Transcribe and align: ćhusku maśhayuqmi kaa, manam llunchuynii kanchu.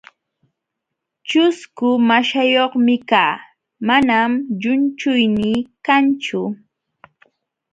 ćhusku 1.27 1.87
maśhayuqmi 2.07 2.95
kaa, 3.09 3.33
manam 3.87 4.31
llunchuynii 4.59 5.59
kanchu. 5.85 6.41